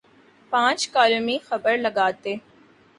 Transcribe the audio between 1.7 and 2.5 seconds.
لگاتے۔